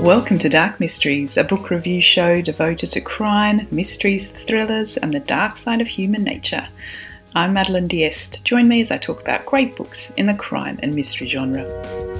[0.00, 5.20] Welcome to Dark Mysteries, a book review show devoted to crime, mysteries, thrillers, and the
[5.20, 6.66] dark side of human nature.
[7.34, 8.42] I'm Madeline Diest.
[8.42, 11.66] Join me as I talk about great books in the crime and mystery genre.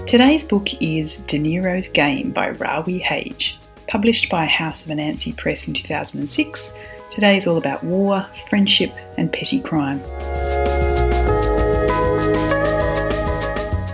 [0.07, 3.59] Today's book is De Niro's Game by Rawi Hage.
[3.89, 6.73] Published by House of Anansi Press in 2006,
[7.11, 10.01] today is all about war, friendship, and petty crime.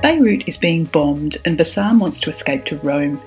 [0.03, 3.23] Beirut is being bombed, and Bassam wants to escape to Rome.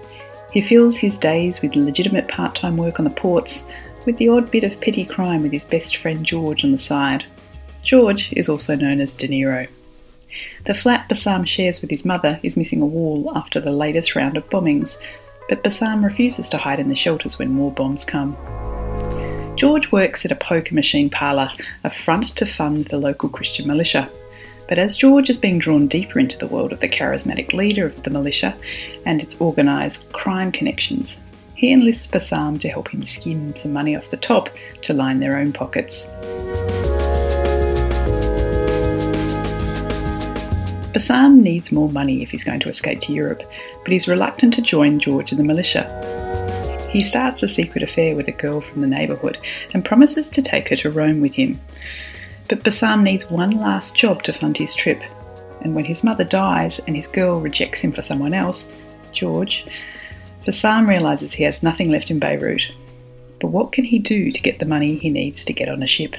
[0.52, 3.64] He fills his days with legitimate part time work on the ports,
[4.06, 7.26] with the odd bit of petty crime with his best friend George on the side.
[7.84, 9.68] George is also known as De Niro.
[10.66, 14.38] The flat Bassam shares with his mother is missing a wall after the latest round
[14.38, 14.98] of bombings,
[15.48, 18.38] but Bassam refuses to hide in the shelters when more bombs come.
[19.56, 21.50] George works at a poker machine parlour,
[21.84, 24.10] a front to fund the local Christian militia.
[24.70, 28.04] But as George is being drawn deeper into the world of the charismatic leader of
[28.04, 28.56] the militia
[29.04, 31.20] and its organised crime connections,
[31.56, 34.48] he enlists Bassam to help him skim some money off the top
[34.84, 36.06] to line their own pockets.
[40.94, 43.42] Bassam needs more money if he's going to escape to Europe,
[43.84, 45.88] but he's reluctant to join George in the militia.
[46.92, 49.40] He starts a secret affair with a girl from the neighbourhood
[49.74, 51.60] and promises to take her to Rome with him.
[52.50, 55.00] But Bassam needs one last job to fund his trip,
[55.62, 58.68] and when his mother dies and his girl rejects him for someone else,
[59.14, 59.68] George,
[60.46, 62.64] Bassam realises he has nothing left in Beirut.
[63.40, 65.88] But what can he do to get the money he needs to get on a
[65.88, 66.16] ship?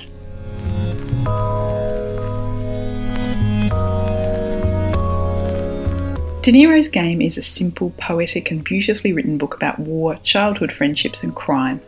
[6.43, 11.25] De Niro's Game is a simple, poetic, and beautifully written book about war, childhood friendships,
[11.25, 11.81] and crime.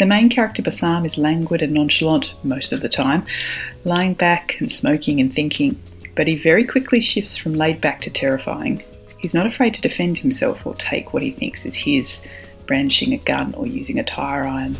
[0.00, 3.22] The main character Bassam is languid and nonchalant most of the time,
[3.84, 5.78] lying back and smoking and thinking,
[6.14, 8.82] but he very quickly shifts from laid back to terrifying.
[9.18, 12.22] He's not afraid to defend himself or take what he thinks is his,
[12.66, 14.74] brandishing a gun or using a tire iron.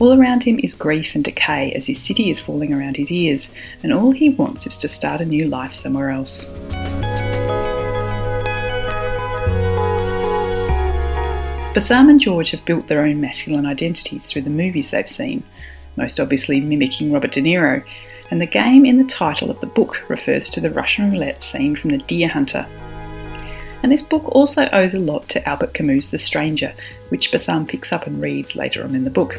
[0.00, 3.52] All around him is grief and decay as his city is falling around his ears,
[3.82, 6.46] and all he wants is to start a new life somewhere else.
[11.76, 15.42] Bassam and George have built their own masculine identities through the movies they've seen,
[15.96, 17.84] most obviously mimicking Robert De Niro,
[18.30, 21.76] and the game in the title of the book refers to the Russian roulette scene
[21.76, 22.66] from The Deer Hunter.
[23.82, 26.72] And this book also owes a lot to Albert Camus' The Stranger,
[27.10, 29.36] which Bassam picks up and reads later on in the book.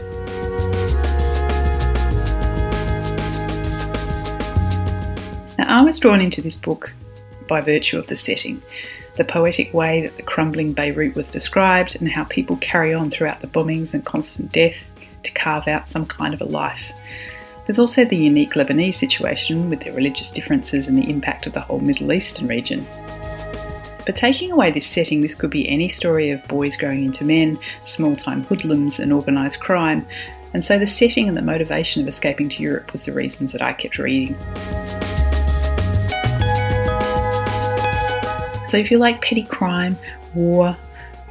[5.57, 6.93] Now, I was drawn into this book
[7.47, 8.61] by virtue of the setting
[9.17, 13.41] the poetic way that the crumbling Beirut was described, and how people carry on throughout
[13.41, 14.75] the bombings and constant death
[15.23, 16.83] to carve out some kind of a life.
[17.65, 21.59] There's also the unique Lebanese situation with their religious differences and the impact of the
[21.59, 22.87] whole Middle Eastern region.
[24.05, 27.59] But taking away this setting, this could be any story of boys growing into men,
[27.83, 30.07] small time hoodlums, and organised crime,
[30.53, 33.61] and so the setting and the motivation of escaping to Europe was the reasons that
[33.61, 34.37] I kept reading.
[38.67, 39.97] So if you like petty crime,
[40.35, 40.75] war,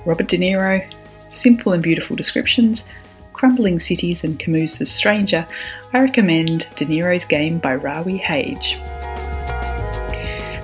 [0.04, 0.84] Robert De Niro,
[1.30, 2.86] simple and beautiful descriptions,
[3.32, 5.46] crumbling cities, and Camus' The Stranger,
[5.92, 8.78] I recommend De Niro's Game by Rawi Hage.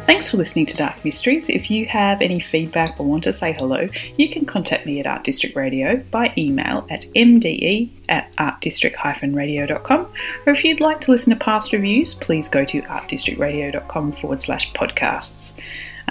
[0.05, 1.49] Thanks for listening to Dark Mysteries.
[1.49, 5.07] If you have any feedback or want to say hello, you can contact me at
[5.07, 10.13] Art District Radio by email at mde at artdistrict-radio.com.
[10.47, 14.73] Or if you'd like to listen to past reviews, please go to artdistrictradio.com forward slash
[14.73, 15.53] podcasts.